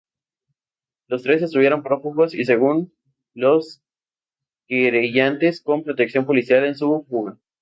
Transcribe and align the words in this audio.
Los 1.05 1.21
tres 1.21 1.43
estuvieron 1.43 1.83
prófugos 1.83 2.33
y 2.33 2.43
según 2.43 2.91
los 3.35 3.83
querellantes 4.67 5.61
con 5.61 5.83
protección 5.83 6.25
policial 6.25 6.65
en 6.65 6.73
su 6.75 7.05
fuga. 7.07 7.37